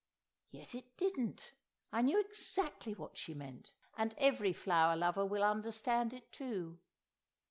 [0.49, 1.53] Yet it didn't!
[1.91, 6.79] I knew exactly what she meant; and every flower lover will understand it too.